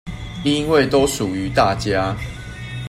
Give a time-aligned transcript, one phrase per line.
[0.43, 2.17] 因為都屬於大家